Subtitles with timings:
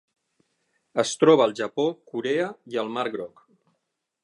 [1.03, 3.47] Es troba al Japó, Corea i el Mar Groc.